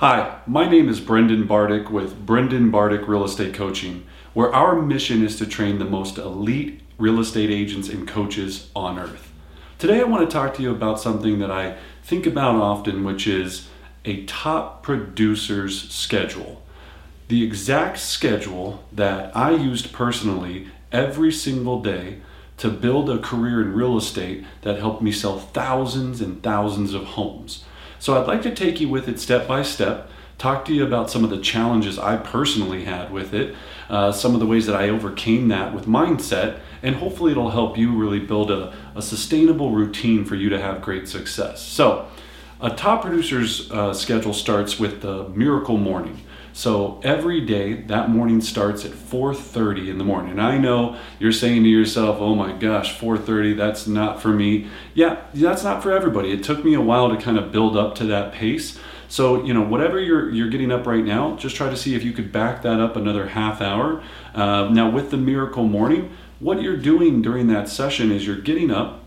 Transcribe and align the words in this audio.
Hi, 0.00 0.38
my 0.46 0.66
name 0.66 0.88
is 0.88 0.98
Brendan 0.98 1.46
Bardick 1.46 1.90
with 1.90 2.24
Brendan 2.24 2.70
Bardick 2.70 3.06
Real 3.06 3.22
Estate 3.22 3.52
Coaching, 3.52 4.06
where 4.32 4.50
our 4.50 4.80
mission 4.80 5.22
is 5.22 5.36
to 5.36 5.46
train 5.46 5.78
the 5.78 5.84
most 5.84 6.16
elite 6.16 6.80
real 6.96 7.20
estate 7.20 7.50
agents 7.50 7.90
and 7.90 8.08
coaches 8.08 8.70
on 8.74 8.98
earth. 8.98 9.30
Today, 9.78 10.00
I 10.00 10.04
want 10.04 10.26
to 10.26 10.32
talk 10.32 10.54
to 10.54 10.62
you 10.62 10.70
about 10.70 11.00
something 11.00 11.38
that 11.40 11.50
I 11.50 11.76
think 12.02 12.24
about 12.24 12.54
often, 12.54 13.04
which 13.04 13.26
is 13.26 13.68
a 14.06 14.24
top 14.24 14.82
producer's 14.82 15.92
schedule. 15.92 16.62
The 17.28 17.44
exact 17.44 17.98
schedule 17.98 18.82
that 18.90 19.36
I 19.36 19.50
used 19.50 19.92
personally 19.92 20.68
every 20.90 21.30
single 21.30 21.82
day 21.82 22.20
to 22.56 22.70
build 22.70 23.10
a 23.10 23.18
career 23.18 23.60
in 23.60 23.74
real 23.74 23.98
estate 23.98 24.46
that 24.62 24.78
helped 24.78 25.02
me 25.02 25.12
sell 25.12 25.38
thousands 25.38 26.22
and 26.22 26.42
thousands 26.42 26.94
of 26.94 27.04
homes. 27.04 27.64
So 28.00 28.18
I'd 28.18 28.26
like 28.26 28.40
to 28.42 28.54
take 28.54 28.80
you 28.80 28.88
with 28.88 29.08
it 29.08 29.20
step 29.20 29.46
by 29.46 29.62
step, 29.62 30.08
talk 30.38 30.64
to 30.64 30.72
you 30.72 30.86
about 30.86 31.10
some 31.10 31.22
of 31.22 31.28
the 31.28 31.38
challenges 31.38 31.98
I 31.98 32.16
personally 32.16 32.84
had 32.84 33.12
with 33.12 33.34
it, 33.34 33.54
uh, 33.90 34.10
some 34.10 34.32
of 34.32 34.40
the 34.40 34.46
ways 34.46 34.64
that 34.66 34.74
I 34.74 34.88
overcame 34.88 35.48
that 35.48 35.74
with 35.74 35.84
mindset, 35.84 36.60
and 36.82 36.96
hopefully 36.96 37.32
it'll 37.32 37.50
help 37.50 37.76
you 37.76 37.92
really 37.92 38.18
build 38.18 38.50
a, 38.50 38.74
a 38.94 39.02
sustainable 39.02 39.72
routine 39.72 40.24
for 40.24 40.34
you 40.34 40.48
to 40.48 40.58
have 40.58 40.80
great 40.80 41.08
success. 41.08 41.62
So, 41.62 42.08
a 42.62 42.70
top 42.70 43.02
producer's 43.02 43.70
uh, 43.70 43.92
schedule 43.92 44.32
starts 44.32 44.78
with 44.78 45.02
the 45.02 45.28
miracle 45.28 45.76
morning. 45.76 46.22
So 46.52 47.00
every 47.02 47.40
day 47.40 47.74
that 47.86 48.10
morning 48.10 48.40
starts 48.40 48.84
at 48.84 48.92
4:30 48.92 49.88
in 49.90 49.98
the 49.98 50.04
morning. 50.04 50.32
And 50.32 50.42
I 50.42 50.58
know 50.58 50.96
you're 51.18 51.32
saying 51.32 51.62
to 51.62 51.68
yourself, 51.68 52.18
"Oh 52.20 52.34
my 52.34 52.52
gosh, 52.52 52.98
4:30, 52.98 53.54
that's 53.54 53.86
not 53.86 54.20
for 54.20 54.28
me." 54.28 54.66
Yeah, 54.94 55.16
that's 55.32 55.64
not 55.64 55.82
for 55.82 55.92
everybody. 55.92 56.30
It 56.32 56.42
took 56.42 56.64
me 56.64 56.74
a 56.74 56.80
while 56.80 57.08
to 57.10 57.16
kind 57.16 57.38
of 57.38 57.52
build 57.52 57.76
up 57.76 57.94
to 57.96 58.04
that 58.06 58.32
pace. 58.32 58.78
So, 59.08 59.44
you 59.44 59.52
know, 59.52 59.62
whatever 59.62 59.98
you're 60.00 60.30
you're 60.30 60.48
getting 60.48 60.70
up 60.70 60.86
right 60.86 61.04
now, 61.04 61.36
just 61.36 61.56
try 61.56 61.68
to 61.68 61.76
see 61.76 61.94
if 61.94 62.04
you 62.04 62.12
could 62.12 62.30
back 62.32 62.62
that 62.62 62.80
up 62.80 62.96
another 62.96 63.28
half 63.28 63.60
hour. 63.60 64.02
Uh, 64.34 64.68
now, 64.70 64.90
with 64.90 65.10
the 65.10 65.16
miracle 65.16 65.64
morning, 65.64 66.10
what 66.38 66.62
you're 66.62 66.76
doing 66.76 67.20
during 67.22 67.48
that 67.48 67.68
session 67.68 68.10
is 68.12 68.26
you're 68.26 68.36
getting 68.36 68.70
up, 68.70 69.04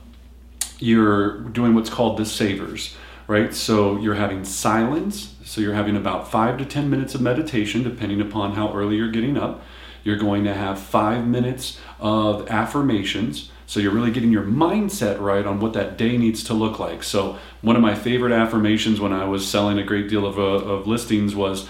you're 0.80 1.40
doing 1.40 1.74
what's 1.74 1.90
called 1.90 2.18
the 2.18 2.26
savers 2.26 2.96
right? 3.28 3.54
So 3.54 3.98
you're 3.98 4.16
having 4.16 4.44
silence. 4.44 5.36
So 5.44 5.62
you're 5.62 5.74
having 5.74 5.96
about 5.96 6.30
five 6.30 6.58
to 6.58 6.66
10 6.66 6.90
minutes 6.90 7.16
of 7.16 7.22
meditation, 7.22 7.84
depending 7.84 8.22
upon 8.22 8.54
how 8.54 8.74
early 8.74 8.96
you're 8.98 9.12
getting 9.12 9.38
up. 9.38 9.64
You're 10.04 10.18
going 10.18 10.44
to 10.44 10.54
have 10.54 10.80
five 10.80 11.26
minutes 11.26 11.80
of 12.00 12.50
affirmations. 12.50 13.52
So 13.66 13.80
you're 13.80 13.94
really 13.94 14.12
getting 14.12 14.32
your 14.32 14.44
mindset 14.44 15.20
right 15.20 15.46
on 15.46 15.60
what 15.60 15.74
that 15.74 15.98
day 15.98 16.18
needs 16.18 16.44
to 16.46 16.54
look 16.54 16.80
like. 16.80 17.04
So 17.04 17.38
one 17.62 17.76
of 17.76 17.82
my 17.82 17.96
favorite 17.96 18.34
affirmations 18.34 19.00
when 19.00 19.14
I 19.14 19.26
was 19.26 19.48
selling 19.48 19.80
a 19.80 19.84
great 19.84 20.10
deal 20.10 20.26
of, 20.26 20.38
uh, 20.38 20.42
of 20.42 20.88
listings 20.88 21.36
was, 21.36 21.68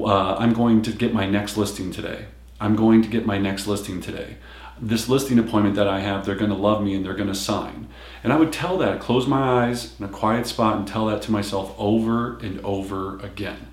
uh, 0.00 0.34
I'm 0.34 0.52
going 0.52 0.82
to 0.82 0.92
get 0.92 1.14
my 1.14 1.26
next 1.26 1.56
listing 1.56 1.92
today. 1.92 2.26
I'm 2.60 2.76
going 2.76 3.00
to 3.02 3.08
get 3.08 3.24
my 3.24 3.38
next 3.38 3.66
listing 3.66 4.00
today 4.00 4.36
this 4.80 5.08
listing 5.08 5.38
appointment 5.38 5.76
that 5.76 5.88
I 5.88 6.00
have, 6.00 6.24
they're 6.24 6.34
going 6.34 6.50
to 6.50 6.56
love 6.56 6.82
me 6.82 6.94
and 6.94 7.04
they're 7.04 7.14
going 7.14 7.28
to 7.28 7.34
sign. 7.34 7.88
And 8.24 8.32
I 8.32 8.36
would 8.36 8.52
tell 8.52 8.78
that, 8.78 9.00
close 9.00 9.26
my 9.26 9.66
eyes 9.66 9.98
in 9.98 10.04
a 10.04 10.08
quiet 10.08 10.46
spot 10.46 10.76
and 10.76 10.86
tell 10.86 11.06
that 11.06 11.22
to 11.22 11.32
myself 11.32 11.74
over 11.78 12.38
and 12.38 12.60
over 12.64 13.18
again. 13.20 13.68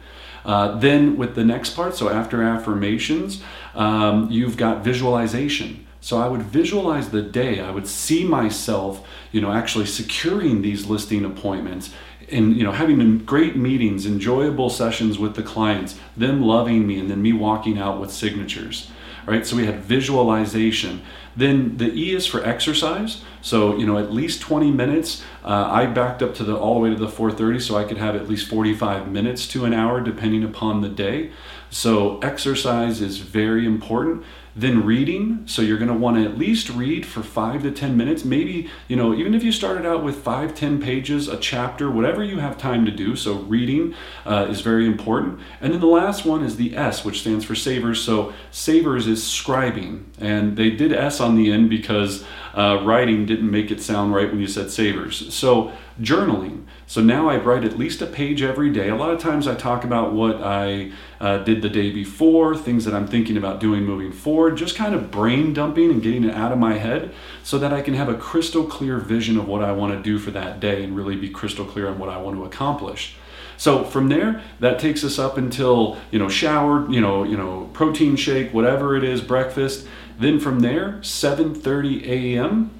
Uh, 0.45 0.77
then, 0.77 1.17
with 1.17 1.35
the 1.35 1.43
next 1.43 1.71
part, 1.71 1.95
so 1.95 2.09
after 2.09 2.41
affirmations, 2.41 3.43
um, 3.75 4.31
you've 4.31 4.55
got 4.55 4.83
visualization. 4.83 5.85
So 5.99 6.17
I 6.17 6.29
would 6.29 6.43
visualize 6.43 7.09
the 7.09 7.21
day. 7.21 7.59
I 7.59 7.71
would 7.71 7.87
see 7.87 8.23
myself, 8.23 9.05
you 9.33 9.41
know, 9.41 9.51
actually 9.51 9.87
securing 9.87 10.61
these 10.61 10.85
listing 10.85 11.25
appointments 11.25 11.93
and 12.29 12.57
you 12.57 12.63
know 12.63 12.71
having 12.71 13.19
great 13.19 13.55
meetings, 13.55 14.05
enjoyable 14.05 14.69
sessions 14.69 15.17
with 15.17 15.35
the 15.35 15.43
clients, 15.43 15.99
them 16.15 16.41
loving 16.41 16.85
me, 16.87 16.99
and 16.99 17.09
then 17.09 17.21
me 17.21 17.33
walking 17.33 17.77
out 17.77 17.99
with 17.99 18.11
signatures 18.11 18.89
right? 19.27 19.45
So 19.45 19.57
we 19.57 19.65
had 19.65 19.81
visualization. 19.81 21.01
Then 21.35 21.77
the 21.77 21.93
E 21.93 22.15
is 22.15 22.25
for 22.25 22.43
exercise. 22.43 23.21
So 23.41 23.77
you 23.77 23.85
know, 23.85 23.99
at 23.99 24.11
least 24.11 24.41
20 24.41 24.71
minutes. 24.71 25.23
Uh, 25.43 25.69
I 25.69 25.85
backed 25.85 26.23
up 26.23 26.33
to 26.35 26.43
the 26.43 26.57
all 26.57 26.75
the 26.75 26.79
way 26.79 26.89
to 26.89 26.95
the 26.95 27.07
4:30, 27.07 27.61
so 27.61 27.77
I 27.77 27.83
could 27.83 27.97
have 27.97 28.15
at 28.15 28.27
least 28.27 28.47
45 28.47 29.11
minutes 29.11 29.47
to 29.49 29.65
an 29.65 29.73
hour, 29.73 30.01
depending 30.01 30.43
upon 30.43 30.81
the 30.81 30.89
day. 30.89 31.31
So 31.69 32.19
exercise 32.19 33.01
is 33.01 33.19
very 33.19 33.65
important. 33.65 34.23
Then 34.57 34.83
reading, 34.83 35.43
so 35.45 35.61
you're 35.61 35.77
going 35.77 35.87
to 35.87 35.93
want 35.93 36.17
to 36.17 36.25
at 36.25 36.35
least 36.35 36.71
read 36.71 37.05
for 37.05 37.21
five 37.21 37.61
to 37.61 37.69
10 37.69 37.95
minutes. 37.95 38.25
Maybe, 38.25 38.71
you 38.87 38.95
know, 38.95 39.13
even 39.13 39.35
if 39.35 39.43
you 39.43 39.51
started 39.51 39.85
out 39.85 40.03
with 40.03 40.15
five, 40.23 40.55
10 40.55 40.81
pages, 40.81 41.27
a 41.27 41.37
chapter, 41.37 41.91
whatever 41.91 42.23
you 42.23 42.39
have 42.39 42.57
time 42.57 42.83
to 42.85 42.91
do. 42.91 43.15
So 43.15 43.35
reading 43.35 43.93
uh, 44.25 44.47
is 44.49 44.61
very 44.61 44.87
important. 44.87 45.39
And 45.61 45.73
then 45.73 45.79
the 45.79 45.85
last 45.85 46.25
one 46.25 46.43
is 46.43 46.55
the 46.55 46.75
S, 46.75 47.05
which 47.05 47.21
stands 47.21 47.45
for 47.45 47.53
savers. 47.53 48.01
So 48.01 48.33
savers 48.49 49.05
is 49.05 49.21
scribing. 49.21 50.05
And 50.17 50.57
they 50.57 50.71
did 50.71 50.91
S 50.91 51.19
on 51.19 51.35
the 51.35 51.51
end 51.51 51.69
because 51.69 52.25
uh, 52.55 52.81
writing 52.83 53.27
didn't 53.27 53.51
make 53.51 53.69
it 53.69 53.79
sound 53.79 54.15
right 54.15 54.27
when 54.27 54.39
you 54.39 54.47
said 54.47 54.71
savers. 54.71 55.31
So 55.31 55.71
journaling. 56.01 56.63
So 56.85 57.01
now 57.01 57.29
I 57.29 57.37
write 57.37 57.63
at 57.63 57.77
least 57.77 58.01
a 58.01 58.05
page 58.05 58.41
every 58.41 58.71
day. 58.71 58.89
A 58.89 58.95
lot 58.95 59.11
of 59.11 59.19
times 59.19 59.47
I 59.47 59.55
talk 59.55 59.83
about 59.83 60.13
what 60.13 60.41
I 60.41 60.91
uh, 61.19 61.39
did 61.39 61.61
the 61.61 61.69
day 61.69 61.91
before, 61.91 62.55
things 62.55 62.85
that 62.85 62.93
I'm 62.93 63.07
thinking 63.07 63.35
about 63.35 63.59
doing 63.59 63.83
moving 63.83 64.11
forward, 64.11 64.46
just 64.51 64.75
kind 64.75 64.93
of 64.95 65.11
brain 65.11 65.53
dumping 65.53 65.91
and 65.91 66.01
getting 66.01 66.23
it 66.23 66.33
out 66.33 66.51
of 66.51 66.57
my 66.57 66.77
head 66.77 67.13
so 67.43 67.57
that 67.59 67.73
I 67.73 67.81
can 67.81 67.93
have 67.93 68.09
a 68.09 68.15
crystal 68.15 68.63
clear 68.63 68.97
vision 68.97 69.37
of 69.37 69.47
what 69.47 69.63
I 69.63 69.71
want 69.71 69.93
to 69.93 70.01
do 70.01 70.19
for 70.19 70.31
that 70.31 70.59
day 70.59 70.83
and 70.83 70.95
really 70.95 71.15
be 71.15 71.29
crystal 71.29 71.65
clear 71.65 71.87
on 71.87 71.99
what 71.99 72.09
I 72.09 72.17
want 72.17 72.37
to 72.37 72.45
accomplish. 72.45 73.15
So 73.57 73.83
from 73.83 74.09
there, 74.09 74.41
that 74.59 74.79
takes 74.79 75.03
us 75.03 75.17
up 75.17 75.37
until 75.37 75.97
you 76.11 76.19
know 76.19 76.29
shower, 76.29 76.89
you 76.91 77.01
know, 77.01 77.23
you 77.23 77.35
know, 77.35 77.69
protein 77.73 78.15
shake, 78.15 78.53
whatever 78.53 78.95
it 78.95 79.03
is, 79.03 79.21
breakfast. 79.21 79.87
Then 80.19 80.39
from 80.39 80.59
there, 80.59 80.99
7:30 81.01 82.05
a.m. 82.05 82.71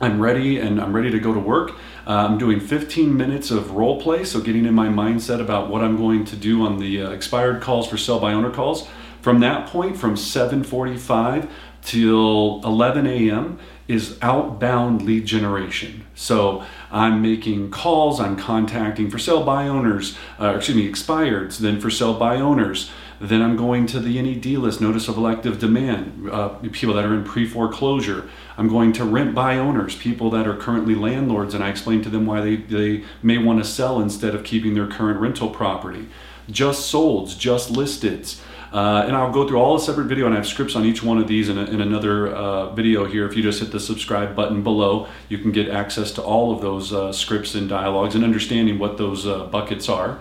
I'm 0.00 0.20
ready 0.20 0.58
and 0.58 0.80
I'm 0.80 0.92
ready 0.94 1.10
to 1.10 1.20
go 1.20 1.32
to 1.32 1.38
work. 1.38 1.72
Uh, 2.06 2.26
I'm 2.28 2.36
doing 2.36 2.58
15 2.58 3.16
minutes 3.16 3.52
of 3.52 3.70
role 3.70 4.00
play, 4.00 4.24
so 4.24 4.40
getting 4.40 4.66
in 4.66 4.74
my 4.74 4.88
mindset 4.88 5.40
about 5.40 5.70
what 5.70 5.82
I'm 5.82 5.96
going 5.96 6.24
to 6.26 6.36
do 6.36 6.66
on 6.66 6.80
the 6.80 7.02
uh, 7.02 7.10
expired 7.10 7.62
calls 7.62 7.86
for 7.86 7.96
sell 7.96 8.18
by 8.18 8.32
owner 8.32 8.50
calls. 8.50 8.88
From 9.22 9.38
that 9.38 9.68
point, 9.68 9.96
from 9.96 10.16
7:45 10.16 11.48
till 11.80 12.60
11 12.64 13.06
a.m. 13.06 13.58
is 13.86 14.18
outbound 14.20 15.02
lead 15.02 15.26
generation. 15.26 16.04
So 16.14 16.64
I'm 16.90 17.22
making 17.22 17.70
calls, 17.70 18.20
I'm 18.20 18.36
contacting 18.36 19.10
for 19.10 19.18
sale 19.18 19.44
by 19.44 19.68
owners, 19.68 20.16
uh, 20.40 20.54
excuse 20.56 20.76
me, 20.76 20.90
expireds, 20.90 21.58
then 21.58 21.80
for 21.80 21.90
sale 21.90 22.14
by 22.14 22.36
owners. 22.36 22.90
Then 23.20 23.42
I'm 23.42 23.56
going 23.56 23.86
to 23.86 24.00
the 24.00 24.20
NED 24.20 24.58
list, 24.58 24.80
notice 24.80 25.06
of 25.06 25.16
elective 25.16 25.60
demand, 25.60 26.28
uh, 26.28 26.48
people 26.72 26.94
that 26.94 27.04
are 27.04 27.14
in 27.14 27.22
pre 27.22 27.46
foreclosure. 27.46 28.28
I'm 28.58 28.68
going 28.68 28.92
to 28.94 29.04
rent 29.04 29.36
by 29.36 29.56
owners, 29.56 29.94
people 29.94 30.30
that 30.30 30.48
are 30.48 30.56
currently 30.56 30.96
landlords, 30.96 31.54
and 31.54 31.62
I 31.62 31.68
explain 31.68 32.02
to 32.02 32.10
them 32.10 32.26
why 32.26 32.40
they, 32.40 32.56
they 32.56 33.04
may 33.22 33.38
want 33.38 33.62
to 33.62 33.64
sell 33.64 34.00
instead 34.00 34.34
of 34.34 34.42
keeping 34.42 34.74
their 34.74 34.88
current 34.88 35.20
rental 35.20 35.48
property. 35.48 36.08
Just 36.50 36.92
solds, 36.92 37.38
just 37.38 37.72
listeds. 37.72 38.40
Uh, 38.72 39.04
and 39.06 39.14
I'll 39.14 39.30
go 39.30 39.46
through 39.46 39.58
all 39.58 39.76
a 39.76 39.80
separate 39.80 40.06
video, 40.06 40.24
and 40.24 40.34
I 40.34 40.38
have 40.38 40.46
scripts 40.46 40.74
on 40.74 40.86
each 40.86 41.02
one 41.02 41.18
of 41.18 41.28
these 41.28 41.50
in, 41.50 41.58
a, 41.58 41.64
in 41.64 41.82
another 41.82 42.34
uh, 42.34 42.70
video 42.74 43.04
here. 43.04 43.26
If 43.26 43.36
you 43.36 43.42
just 43.42 43.60
hit 43.60 43.70
the 43.70 43.80
subscribe 43.80 44.34
button 44.34 44.62
below, 44.62 45.08
you 45.28 45.36
can 45.36 45.52
get 45.52 45.68
access 45.68 46.10
to 46.12 46.22
all 46.22 46.54
of 46.54 46.62
those 46.62 46.90
uh, 46.90 47.12
scripts 47.12 47.54
and 47.54 47.68
dialogues 47.68 48.14
and 48.14 48.24
understanding 48.24 48.78
what 48.78 48.96
those 48.96 49.26
uh, 49.26 49.44
buckets 49.46 49.90
are. 49.90 50.20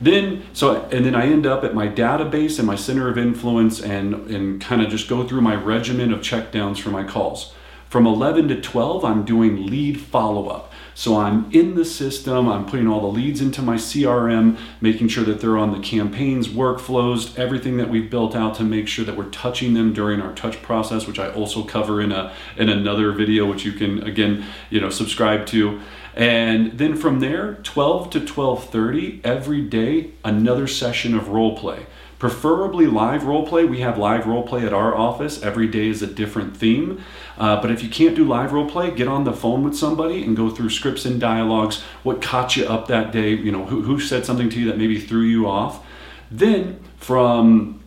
Then, 0.00 0.44
so, 0.52 0.84
and 0.92 1.04
then 1.04 1.16
I 1.16 1.26
end 1.26 1.44
up 1.44 1.64
at 1.64 1.74
my 1.74 1.88
database 1.88 2.58
and 2.58 2.68
my 2.68 2.76
center 2.76 3.08
of 3.08 3.18
influence 3.18 3.80
and, 3.80 4.14
and 4.30 4.60
kind 4.60 4.80
of 4.80 4.90
just 4.90 5.08
go 5.08 5.26
through 5.26 5.40
my 5.40 5.56
regimen 5.56 6.12
of 6.12 6.22
check 6.22 6.52
downs 6.52 6.78
for 6.78 6.90
my 6.90 7.02
calls. 7.02 7.52
From 7.88 8.06
11 8.06 8.48
to 8.48 8.60
12, 8.60 9.02
I'm 9.02 9.24
doing 9.24 9.66
lead 9.66 9.98
follow 9.98 10.48
up. 10.48 10.72
So 10.94 11.16
I'm 11.16 11.50
in 11.52 11.74
the 11.74 11.84
system, 11.84 12.48
I'm 12.48 12.66
putting 12.66 12.86
all 12.86 13.00
the 13.00 13.06
leads 13.06 13.40
into 13.40 13.62
my 13.62 13.76
CRM, 13.76 14.58
making 14.80 15.08
sure 15.08 15.24
that 15.24 15.40
they're 15.40 15.56
on 15.56 15.72
the 15.72 15.78
campaigns, 15.78 16.48
workflows, 16.48 17.38
everything 17.38 17.76
that 17.76 17.88
we've 17.88 18.10
built 18.10 18.34
out 18.34 18.56
to 18.56 18.64
make 18.64 18.88
sure 18.88 19.04
that 19.04 19.16
we're 19.16 19.30
touching 19.30 19.74
them 19.74 19.92
during 19.92 20.20
our 20.20 20.34
touch 20.34 20.60
process, 20.60 21.06
which 21.06 21.18
I 21.18 21.30
also 21.30 21.62
cover 21.62 22.00
in 22.00 22.12
a 22.12 22.34
in 22.56 22.68
another 22.68 23.12
video, 23.12 23.46
which 23.46 23.64
you 23.64 23.72
can 23.72 24.02
again, 24.02 24.44
you 24.70 24.80
know, 24.80 24.90
subscribe 24.90 25.46
to. 25.46 25.80
And 26.14 26.72
then 26.72 26.96
from 26.96 27.20
there, 27.20 27.54
12 27.62 28.10
to 28.10 28.20
12:30 28.20 29.20
every 29.24 29.62
day, 29.62 30.10
another 30.24 30.66
session 30.66 31.14
of 31.14 31.28
role 31.28 31.56
play. 31.56 31.86
Preferably 32.18 32.86
live 32.86 33.24
role 33.24 33.46
play. 33.46 33.64
We 33.64 33.80
have 33.80 33.96
live 33.96 34.26
role 34.26 34.42
play 34.42 34.66
at 34.66 34.72
our 34.72 34.92
office. 34.92 35.40
Every 35.40 35.68
day 35.68 35.88
is 35.88 36.02
a 36.02 36.06
different 36.06 36.56
theme. 36.56 37.00
Uh, 37.36 37.60
but 37.62 37.70
if 37.70 37.80
you 37.82 37.88
can't 37.88 38.16
do 38.16 38.24
live 38.24 38.52
role 38.52 38.68
play, 38.68 38.90
get 38.90 39.06
on 39.06 39.22
the 39.22 39.32
phone 39.32 39.62
with 39.62 39.76
somebody 39.76 40.24
and 40.24 40.36
go 40.36 40.50
through 40.50 40.70
scripts 40.70 41.04
and 41.04 41.20
dialogues. 41.20 41.80
What 42.02 42.20
caught 42.20 42.56
you 42.56 42.66
up 42.66 42.88
that 42.88 43.12
day? 43.12 43.30
You 43.30 43.52
know, 43.52 43.66
who, 43.66 43.82
who 43.82 44.00
said 44.00 44.26
something 44.26 44.50
to 44.50 44.58
you 44.58 44.66
that 44.66 44.78
maybe 44.78 44.98
threw 44.98 45.22
you 45.22 45.48
off? 45.48 45.86
Then 46.28 46.80
from 46.96 47.80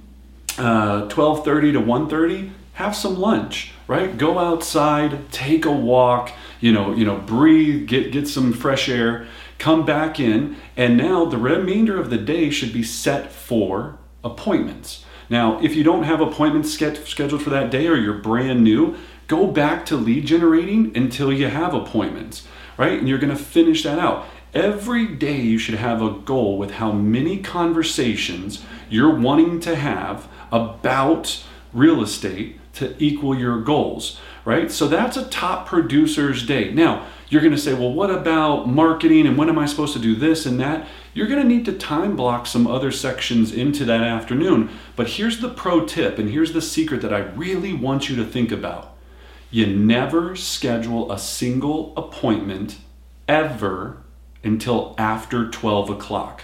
uh, 0.58 1.10
12:30 1.10 1.74
to 1.74 1.82
1:30, 1.82 2.52
have 2.74 2.96
some 2.96 3.20
lunch. 3.20 3.74
Right? 3.86 4.18
Go 4.18 4.40
outside, 4.40 5.30
take 5.34 5.66
a 5.66 5.72
walk. 5.72 6.32
You 6.62 6.72
know, 6.72 6.94
you 6.94 7.04
know, 7.04 7.18
breathe, 7.18 7.86
get 7.86 8.14
get 8.14 8.30
some 8.30 8.54
fresh 8.54 8.88
air 8.88 9.28
come 9.58 9.86
back 9.86 10.20
in, 10.20 10.56
and 10.76 10.98
now 10.98 11.24
the 11.24 11.38
remainder 11.38 12.00
of 12.00 12.10
the 12.10 12.18
day 12.18 12.50
should 12.50 12.74
be 12.74 12.82
set 12.82 13.32
for 13.32 14.00
appointments. 14.24 15.06
Now, 15.30 15.62
if 15.62 15.76
you 15.76 15.84
don't 15.84 16.04
have 16.04 16.20
appointments 16.20 16.74
scheduled 16.74 17.42
for 17.42 17.50
that 17.50 17.72
day 17.72 17.88
or 17.88 17.96
you're 17.96 18.14
brand 18.14 18.64
new, 18.64 18.98
go 19.28 19.48
back 19.48 19.86
to 19.86 19.96
lead 19.96 20.26
generating 20.26 20.96
until 20.96 21.32
you 21.32 21.48
have 21.48 21.74
appointments, 21.74 22.46
right? 22.78 23.00
And 23.00 23.08
you're 23.08 23.18
going 23.18 23.36
to 23.36 23.42
finish 23.42 23.84
that 23.84 23.98
out. 23.98 24.26
Every 24.54 25.08
day 25.08 25.40
you 25.40 25.58
should 25.58 25.76
have 25.76 26.02
a 26.02 26.12
goal 26.12 26.58
with 26.58 26.72
how 26.72 26.92
many 26.92 27.38
conversations 27.38 28.62
you're 28.90 29.16
wanting 29.16 29.62
to 29.62 29.76
have 29.78 30.28
about 30.52 31.42
real 31.72 32.04
estate 32.04 32.60
to 32.74 32.94
equal 33.02 33.38
your 33.38 33.62
goals, 33.62 34.20
right? 34.44 34.70
So 34.70 34.90
that's 34.90 35.16
a 35.16 35.30
top 35.30 35.66
producer's 35.66 36.46
day. 36.46 36.74
Now, 36.74 37.08
you're 37.30 37.42
going 37.42 37.56
to 37.56 37.60
say, 37.60 37.74
well, 37.74 37.94
what 37.94 38.10
about 38.10 38.68
marketing 38.68 39.26
and 39.26 39.38
when 39.38 39.48
am 39.48 39.58
I 39.58 39.66
supposed 39.66 39.94
to 39.94 40.00
do 40.00 40.16
this 40.16 40.46
and 40.46 40.60
that? 40.60 40.86
You're 41.14 41.28
going 41.28 41.42
to 41.42 41.48
need 41.48 41.66
to 41.66 41.74
time 41.74 42.16
block 42.16 42.48
some 42.48 42.68
other 42.68 42.92
sections 42.92 43.52
into 43.52 43.84
that 43.86 44.02
afternoon. 44.02 44.70
But 44.96 45.10
here's 45.10 45.40
the 45.40 45.50
pro 45.50 45.86
tip, 45.86 46.18
and 46.18 46.30
here's 46.30 46.54
the 46.54 46.62
secret 46.62 47.02
that 47.02 47.14
I 47.14 47.20
really 47.20 47.74
want 47.74 48.10
you 48.10 48.16
to 48.18 48.26
think 48.26 48.52
about. 48.52 48.96
You 49.50 49.68
never 49.68 50.36
schedule 50.38 51.12
a 51.12 51.20
single 51.20 51.94
appointment 51.98 52.78
ever 53.28 53.98
until 54.44 54.96
after 54.98 55.50
12 55.50 55.90
o'clock. 55.90 56.44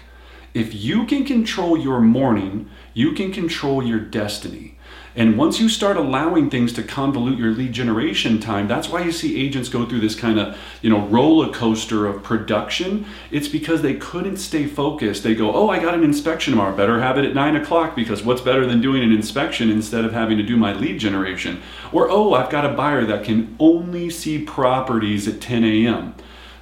If 0.58 0.74
you 0.74 1.06
can 1.06 1.24
control 1.24 1.78
your 1.78 2.02
morning, 2.02 2.68
you 2.96 3.12
can 3.12 3.32
control 3.32 3.84
your 3.84 4.00
destiny. 4.00 4.76
And 5.16 5.38
once 5.38 5.60
you 5.60 5.70
start 5.70 5.98
allowing 5.98 6.50
things 6.50 6.74
to 6.74 6.82
convolute 6.82 7.38
your 7.38 7.52
lead 7.52 7.74
generation 7.74 8.40
time, 8.40 8.68
that's 8.68 8.90
why 8.90 9.04
you 9.04 9.12
see 9.12 9.40
agents 9.40 9.70
go 9.70 9.86
through 9.86 10.00
this 10.00 10.16
kind 10.16 10.40
of, 10.40 10.58
you 10.82 10.90
know, 10.90 11.06
roller 11.10 11.54
coaster 11.54 12.08
of 12.08 12.24
production. 12.24 13.06
It's 13.30 13.48
because 13.48 13.84
they 13.84 13.98
couldn't 13.98 14.38
stay 14.38 14.66
focused. 14.66 15.22
They 15.22 15.36
go, 15.36 15.54
oh, 15.54 15.70
I 15.70 15.78
got 15.78 15.94
an 15.94 16.04
inspection 16.04 16.54
tomorrow. 16.54 16.76
Better 16.76 17.02
have 17.02 17.20
it 17.20 17.26
at 17.26 17.36
nine 17.36 17.56
o'clock 17.56 17.96
because 17.96 18.24
what's 18.24 18.42
better 18.42 18.66
than 18.66 18.82
doing 18.82 19.04
an 19.04 19.12
inspection 19.12 19.70
instead 19.70 20.06
of 20.06 20.14
having 20.14 20.40
to 20.40 20.44
do 20.44 20.58
my 20.58 20.74
lead 20.74 21.00
generation? 21.00 21.62
Or, 21.92 22.10
oh, 22.10 22.34
I've 22.34 22.50
got 22.50 22.66
a 22.66 22.74
buyer 22.74 23.06
that 23.06 23.24
can 23.24 23.56
only 23.60 24.10
see 24.10 24.44
properties 24.44 25.28
at 25.28 25.40
10 25.40 25.64
a.m. 25.64 26.16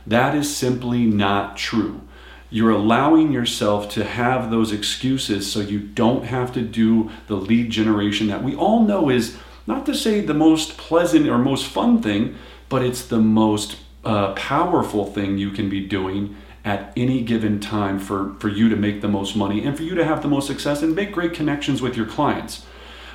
That 0.06 0.36
is 0.36 0.54
simply 0.54 1.06
not 1.06 1.56
true 1.56 2.05
you're 2.50 2.72
allowing 2.72 3.32
yourself 3.32 3.90
to 3.90 4.04
have 4.04 4.52
those 4.52 4.72
excuses 4.72 5.52
so 5.52 5.60
you 5.60 5.80
don't 5.80 6.26
have 6.26 6.54
to 6.54 6.62
do 6.62 7.10
the 7.28 7.36
lead 7.36 7.70
generation 7.70 8.28
that 8.28 8.44
we 8.44 8.56
all 8.56 8.82
know 8.82 9.10
is 9.10 9.38
not 9.68 9.86
to 9.86 9.96
say 9.96 10.22
the 10.22 10.34
most 10.34 10.78
pleasant 10.78 11.28
or 11.28 11.38
most 11.38 11.66
fun 11.66 12.02
thing, 12.02 12.36
but 12.70 12.84
it's 12.84 13.06
the 13.06 13.20
most 13.20 13.78
uh, 14.04 14.34
powerful 14.34 15.06
thing 15.06 15.38
you 15.38 15.52
can 15.52 15.70
be 15.70 15.86
doing 15.86 16.36
at 16.64 16.92
any 16.96 17.22
given 17.22 17.60
time 17.60 18.00
for, 18.00 18.36
for 18.40 18.50
you 18.50 18.70
to 18.70 18.76
make 18.76 19.02
the 19.02 19.08
most 19.08 19.36
money 19.36 19.64
and 19.64 19.78
for 19.78 19.84
you 19.84 19.96
to 19.96 20.04
have 20.04 20.22
the 20.22 20.28
most 20.28 20.48
success 20.48 20.82
and 20.82 20.96
make 20.96 21.12
great 21.12 21.34
connections 21.34 21.82
with 21.82 21.96
your 21.96 22.06
clients. 22.06 22.66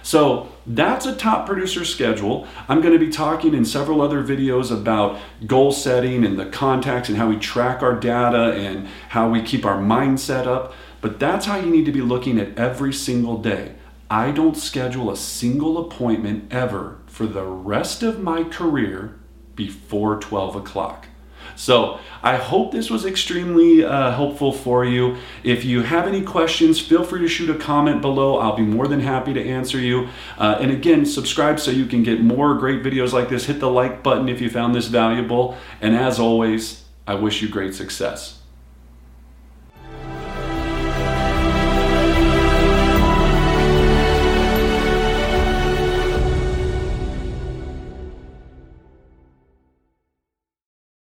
So 0.03 0.49
that's 0.67 1.07
a 1.07 1.15
top 1.15 1.47
producer 1.47 1.85
schedule. 1.85 2.47
I'm 2.69 2.81
going 2.81 2.99
to 2.99 3.05
be 3.05 3.11
talking 3.11 3.55
in 3.55 3.65
several 3.65 4.01
other 4.01 4.23
videos 4.23 4.71
about 4.71 5.19
goal 5.47 5.73
setting 5.73 6.25
and 6.25 6.39
the 6.39 6.47
contacts 6.47 7.09
and 7.09 7.19
how 7.19 7.29
we 7.29 7.37
track 7.37 7.83
our 7.83 7.95
data 7.95 8.53
and 8.53 8.89
how 9.11 9.29
we 9.29 9.43
keep 9.43 9.65
our 9.65 9.79
mindset 9.79 10.47
up. 10.47 10.73
But 11.01 11.19
that's 11.19 11.47
how 11.47 11.57
you 11.57 11.71
need 11.71 11.87
to 11.87 11.93
be 11.93 12.03
looking 12.03 12.39
at 12.39 12.57
every 12.59 12.93
single 12.93 13.39
day. 13.39 13.75
I 14.11 14.33
don't 14.33 14.57
schedule 14.57 15.11
a 15.11 15.17
single 15.17 15.79
appointment 15.79 16.53
ever 16.53 16.99
for 17.07 17.27
the 17.27 17.45
rest 17.45 18.03
of 18.03 18.21
my 18.21 18.43
career 18.43 19.17
before 19.55 20.19
12 20.19 20.57
o'clock. 20.57 21.07
So 21.57 22.01
I 22.23 22.37
hope 22.37 22.73
this 22.73 22.91
was 22.91 23.05
extremely 23.05 23.85
uh, 23.85 24.13
helpful 24.13 24.53
for 24.53 24.85
you. 24.85 25.17
If 25.43 25.65
you 25.65 25.83
have 25.83 26.07
any 26.07 26.23
questions, 26.23 26.81
feel 26.81 27.05
free 27.05 27.21
to 27.21 27.29
shoot 27.29 27.51
a 27.51 27.59
comment 27.59 28.03
below. 28.03 28.39
I'll 28.39 28.57
be 28.57 28.63
more 28.63 28.89
than 28.89 29.01
happy 29.01 29.33
to 29.35 29.43
answer 29.43 29.79
you. 29.79 30.09
Uh, 30.39 30.59
and 30.61 30.71
again, 30.71 31.07
subscribe 31.07 31.61
so 31.61 31.71
you 31.71 31.87
can 31.87 32.03
get 32.03 32.21
more 32.21 32.55
great 32.55 32.83
videos 32.83 33.13
like 33.13 33.29
this. 33.29 33.47
Hit 33.47 33.61
the 33.61 33.71
like 33.71 34.03
button 34.03 34.29
if 34.29 34.41
you 34.41 34.51
found 34.51 34.75
this 34.75 34.89
valuable. 34.89 35.57
And 35.81 35.95
as 35.95 36.19
always, 36.19 36.85
I 37.07 37.15
wish 37.15 37.43
you 37.43 37.49
great 37.49 37.75
success. 37.75 38.40